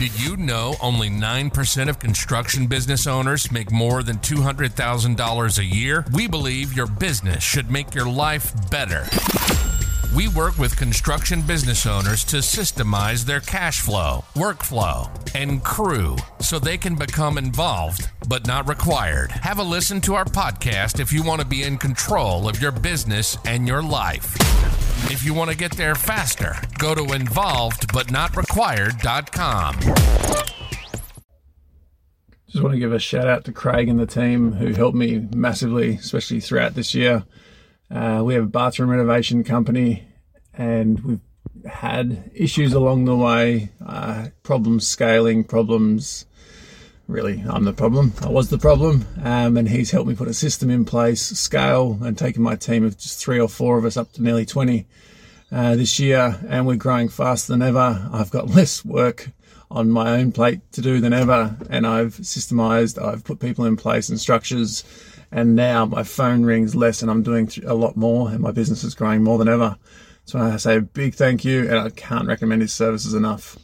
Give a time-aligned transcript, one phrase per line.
[0.00, 6.06] Did you know only 9% of construction business owners make more than $200,000 a year?
[6.14, 9.04] We believe your business should make your life better.
[10.14, 16.58] We work with construction business owners to systemize their cash flow, workflow, and crew so
[16.58, 19.30] they can become involved but not required.
[19.30, 22.72] Have a listen to our podcast if you want to be in control of your
[22.72, 24.34] business and your life.
[25.12, 29.76] If you want to get there faster, go to involvedbutnotrequired.com.
[32.48, 35.20] Just want to give a shout out to Craig and the team who helped me
[35.32, 37.22] massively, especially throughout this year.
[37.92, 40.04] Uh, we have a bathroom renovation company
[40.60, 41.20] and we've
[41.64, 46.26] had issues along the way, uh, problems scaling, problems.
[47.08, 48.12] Really, I'm the problem.
[48.20, 49.06] I was the problem.
[49.24, 52.84] Um, and he's helped me put a system in place, scale, and taken my team
[52.84, 54.86] of just three or four of us up to nearly 20
[55.50, 56.38] uh, this year.
[56.46, 58.10] And we're growing faster than ever.
[58.12, 59.30] I've got less work
[59.70, 61.56] on my own plate to do than ever.
[61.70, 64.84] And I've systemized, I've put people in place and structures.
[65.32, 68.84] And now my phone rings less and I'm doing a lot more and my business
[68.84, 69.78] is growing more than ever.
[70.30, 73.58] So I say a big thank you and I can't recommend his services enough.